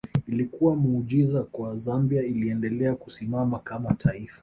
Ilikuwa 0.27 0.75
muujiza 0.75 1.43
kwa 1.43 1.75
Zambia 1.77 2.23
iliendelea 2.23 2.95
kusimama 2.95 3.59
kama 3.59 3.93
taifa 3.93 4.39